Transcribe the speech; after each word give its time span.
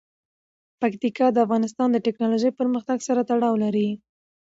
پکتیکا 0.81 1.27
د 1.31 1.37
افغانستان 1.45 1.87
د 1.91 1.97
تکنالوژۍ 2.07 2.51
پرمختګ 2.59 2.97
سره 3.07 3.21
تړاو 3.29 3.55
لري. 3.63 3.89